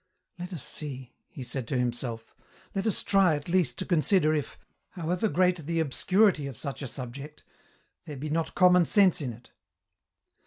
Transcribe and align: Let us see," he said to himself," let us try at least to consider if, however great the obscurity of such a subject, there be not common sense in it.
Let 0.39 0.51
us 0.51 0.63
see," 0.63 1.13
he 1.29 1.43
said 1.43 1.67
to 1.67 1.77
himself," 1.77 2.33
let 2.75 2.87
us 2.87 3.03
try 3.03 3.35
at 3.35 3.47
least 3.47 3.77
to 3.77 3.85
consider 3.85 4.33
if, 4.33 4.57
however 4.93 5.27
great 5.27 5.57
the 5.67 5.79
obscurity 5.79 6.47
of 6.47 6.57
such 6.57 6.81
a 6.81 6.87
subject, 6.87 7.43
there 8.05 8.17
be 8.17 8.31
not 8.31 8.55
common 8.55 8.85
sense 8.85 9.21
in 9.21 9.31
it. 9.31 9.51